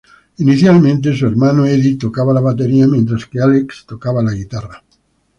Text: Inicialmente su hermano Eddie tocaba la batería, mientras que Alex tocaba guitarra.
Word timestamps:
Inicialmente 0.39 1.13
su 1.15 1.27
hermano 1.27 1.63
Eddie 1.63 1.95
tocaba 1.99 2.33
la 2.33 2.39
batería, 2.41 2.87
mientras 2.87 3.27
que 3.27 3.39
Alex 3.39 3.85
tocaba 3.87 4.23
guitarra. 4.31 4.81